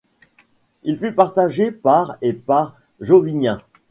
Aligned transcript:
Il 0.81 0.97
fut 0.97 1.13
partagé 1.13 1.71
par 1.71 2.17
et 2.23 2.33
par 2.33 2.75
Jovinien. 3.01 3.61